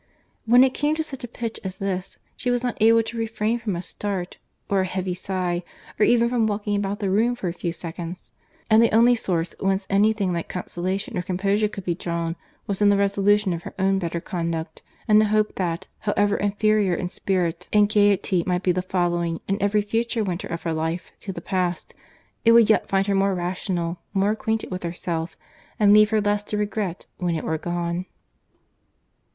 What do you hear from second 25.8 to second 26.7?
leave her less to